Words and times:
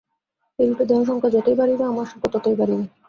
এইরূপে 0.59 0.83
দেহসংখ্যা 0.89 1.29
যতই 1.35 1.55
বাড়িবে, 1.59 1.83
আমার 1.85 2.05
সুখও 2.11 2.29
ততই 2.33 2.55
বাড়িবে। 2.59 2.83